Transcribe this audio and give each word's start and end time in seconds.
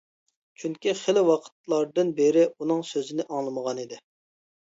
چۈنكى 0.61 0.93
خېلى 1.01 1.21
ۋاقىتلاردىن 1.27 2.09
بېرى 2.21 2.47
ئۇنىڭ 2.49 2.81
سۆزىنى 2.93 3.27
ئاڭلىمىغانىدى. 3.29 4.01